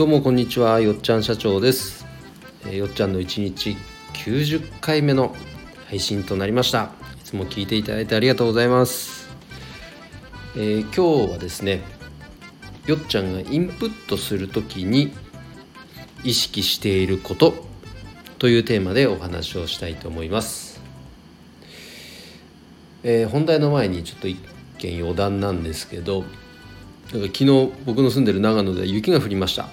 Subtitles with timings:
[0.00, 2.06] どうもこんにちはよっちゃん社長です、
[2.64, 3.76] えーよっちゃんの1日
[4.14, 5.36] 90回目の
[5.88, 6.92] 配信となりました。
[7.20, 9.28] いつも聞いていただいてありがとうございます、
[10.56, 11.82] えー今日はですね
[12.86, 15.12] よっちゃんがインプットするときに
[16.24, 17.52] 意識していること
[18.38, 20.80] というテーマでお話をしたいと思います、
[23.02, 24.40] えー本題の前にちょっと一
[24.78, 26.24] 見余談なんですけど
[27.12, 29.68] なんか昨日僕の住んでる長野で雪が降りました。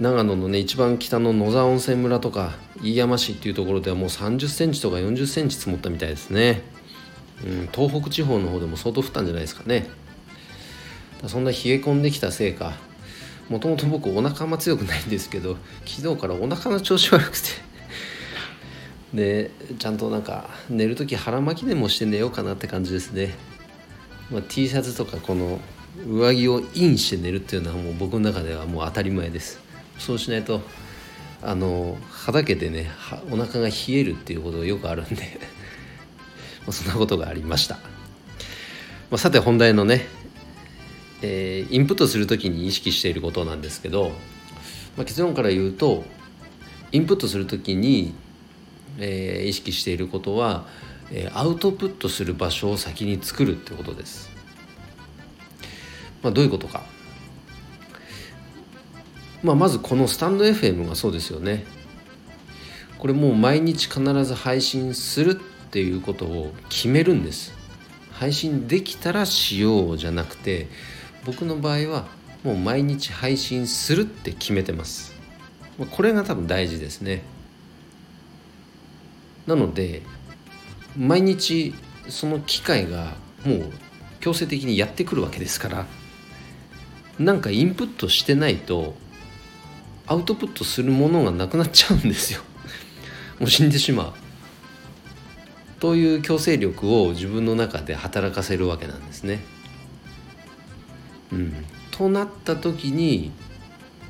[0.00, 6.62] 長野のね一番北の野沢温泉村とか飯山市っていうところではもう3 0センチとか4 0センチ積もったみたいですね、
[7.44, 9.88] うん、東北地方の方でも相当降ったんじゃないですかね。
[11.26, 12.74] そんな冷え込んできたせいか
[13.48, 17.48] もともと僕お腹あんま強くないんですけど昨日からお腹の調子悪くて。
[19.14, 23.34] でちゃんとなんか寝る時腹巻きでもして寝ようかなって感じですね。
[24.30, 25.58] まあ、T シャツとかこの
[26.06, 29.65] 上着をインして寝るっていうのはもう僕の中ではもう当たり前です。
[29.98, 30.60] そうしないと
[31.42, 32.90] あのはだけてね
[33.30, 35.38] お腹が冷えるっていうことがよくあるんで
[36.70, 37.82] そんなことがありました、ま
[39.12, 40.06] あ、さて本題のね、
[41.22, 44.12] えーインプットする時に意識していることなんですけど、
[44.96, 46.04] まあ、結論から言うと
[46.92, 48.14] インプットする時に、
[48.98, 50.66] えー意識していることは
[51.12, 54.30] えーアウトプットする場所を先に作るってことです。
[56.22, 56.95] まあ、どういうことか。
[59.46, 61.64] まあ、まずこのスタンド FM がそうですよね。
[62.98, 65.34] これもう毎日必ず配信するっ
[65.70, 67.54] ていうことを決めるんです。
[68.10, 70.66] 配信できたらしようじゃなくて
[71.24, 72.08] 僕の場合は
[72.42, 75.14] もう毎日配信するって決めてます。
[75.92, 77.22] これが多分大事ですね。
[79.46, 80.02] なので
[80.96, 81.72] 毎日
[82.08, 83.72] その機会がもう
[84.18, 85.86] 強制的にやってくるわけですから
[87.20, 88.96] なんかインプットしてないと
[90.06, 92.40] アウトプットするものがなくなっちゃうんですよ。
[93.40, 94.12] もう死んでしまう。
[95.80, 99.44] という強制力を自分の中で働かせるわけなんですね。
[101.32, 101.54] うん。
[101.90, 103.32] となった時に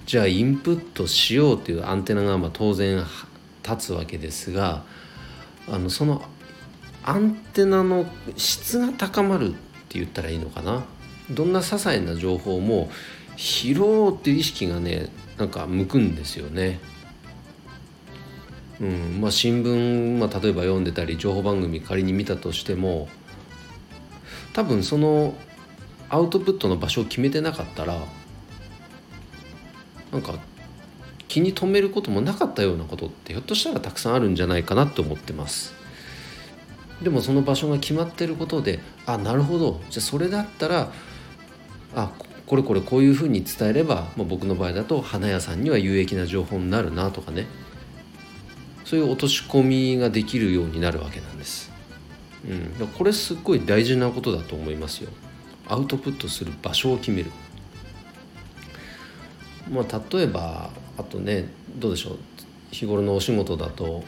[0.06, 3.04] じゃあインプットしようというアンテナがまあ当然
[3.68, 4.84] 立つわけですが
[5.68, 6.22] あのその
[7.04, 8.06] アンテナの
[8.36, 9.52] 質が高まるっ
[9.88, 10.84] て言ったらいいのかな。
[11.30, 12.90] どんな些細な情報も
[13.36, 16.80] 拾おうっていう意識がねなんか向くんですよね。
[18.80, 23.08] うんまあ、新聞、まあ、例えば読んでたり情報番組仮に見たとしても
[24.52, 25.34] 多分その
[26.10, 27.96] アウトプットの場所を決めてなかったら
[30.12, 30.34] なんか
[31.26, 35.74] 気に留めることもなかったようなことってひょっとしたらたくさんあるんじゃないかなって思ってます。
[37.02, 40.92] でもその場所が決まってることであなるほどじゃあそれだったら
[41.94, 42.10] あ
[42.46, 47.46] これこれこういうふうに伝えれば、まあ、僕の場合だと花屋さんには有益な情報になるなとかね
[48.84, 51.72] そういう落とし込みができるようになるわけなんです。
[52.48, 55.10] うん、これすっごい大事なことだと思いますよ。
[55.66, 57.32] アウトプットする場所を決める。
[59.68, 62.18] まあ、例えばあとねどうでしょう
[62.70, 64.04] 日頃のお仕事だと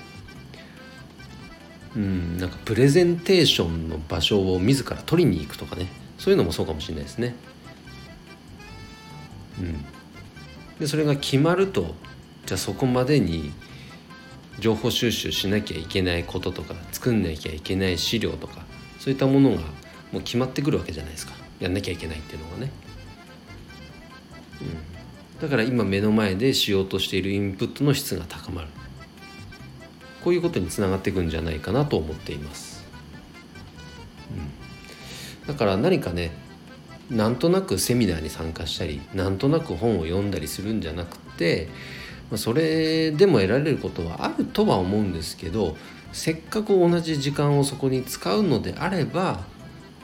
[1.97, 5.89] うん、なんかプレゼンテーションの場所を自ら取りに行くとかね
[6.19, 7.35] そういうのもそうかもしれないですね。
[9.61, 9.85] うん、
[10.79, 11.95] でそれが決まると
[12.47, 13.53] じゃあそこまでに
[14.59, 18.65] 情報収集しなきゃいけないこととか作んなきゃいけない資料とか
[18.99, 19.57] そういったものが
[20.13, 22.71] もう決まってくるわけじゃないですかやんなきゃいけないっていうのがね。
[24.61, 28.69] うん、だから今目の前でしようとしているインプットの質が高まる。
[30.25, 32.85] こういうことにつながっていくんじゃないかなと思っています。
[34.31, 36.33] うん、だから何かね
[37.11, 41.69] なんとなくセミナーに参加したりなんとなく本を読んだりするんじゃなくて、
[42.37, 45.77] それでも得られることはあるとは思うんですけど
[46.13, 49.41] せっかく同じ時間をそこに使うのであれば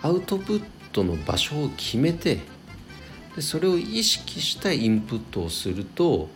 [0.00, 0.62] アウトプッ
[0.92, 2.38] トの場所を決めて
[3.36, 6.28] でそれを意識したインプットをすると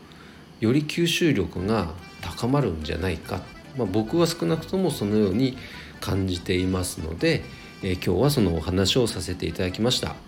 [0.61, 3.41] より吸収力が高まるんじゃないか。
[3.77, 5.57] まあ、僕は少なくともそのように
[6.01, 7.45] 感じていますので、
[7.83, 10.28] えー今日はそのお話をさせていただきました。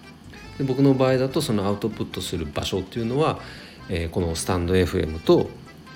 [0.60, 3.40] で僕の場合だとそのアウトプットする場所っていうのは、
[3.88, 5.48] えーこのスタンド FM と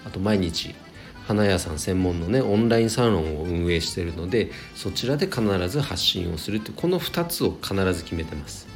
[0.06, 0.75] あと毎日
[1.26, 8.66] 花屋さん専門のねオンラインサロンを運営しているのでそちらで必ず発信をするってこの2つを必ず決めてます。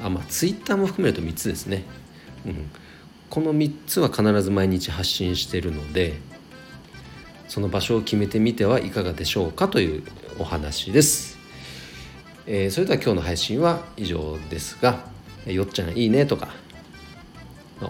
[0.00, 1.82] あまあツイッターも含めると3つですね。
[2.46, 2.70] うん。
[3.28, 6.14] この3つは必ず毎日発信してるので
[7.48, 10.04] その場所を決めてみてはいかがでしょうかという
[10.38, 11.38] お話です、
[12.46, 15.12] えーそれでは今日の配信は以上ですが
[15.46, 16.48] 「よっちゃんいいね」とか、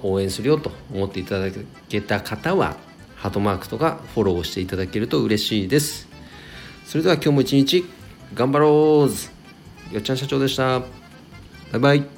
[0.03, 1.49] 応援するよと思っていただ
[1.89, 2.77] けた方は
[3.17, 6.09] ハートマークとかフォローしていただけると嬉しいです。
[6.85, 7.85] それでは今日も一日
[8.35, 9.95] 頑張ろう。
[9.95, 10.81] よっちゃん社長でした。
[10.81, 10.87] バ
[11.77, 12.13] イバイ。